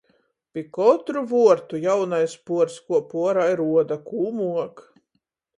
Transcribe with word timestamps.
Pi 0.53 0.61
kotru 0.75 1.21
vuortu 1.31 1.81
jaunais 1.83 2.35
puors 2.47 2.79
kuop 2.87 3.15
uorā 3.21 3.47
i 3.53 3.55
ruoda, 3.63 4.03
kū 4.09 4.35
muok. 4.41 4.87